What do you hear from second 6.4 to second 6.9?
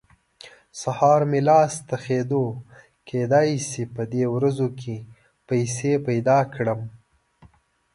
کړم.